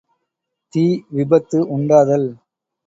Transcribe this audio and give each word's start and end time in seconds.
தீ 0.73 0.85
விபத்து 1.11 1.59
உண்டாதல். 1.69 2.29